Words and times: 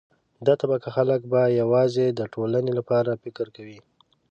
دا 0.45 0.53
طبقه 0.61 0.89
خلک 0.97 1.21
به 1.31 1.41
یوازې 1.61 2.05
د 2.11 2.21
ټولنې 2.33 2.71
لپاره 2.79 3.19
فکر 3.23 3.45
کوي. 3.55 3.79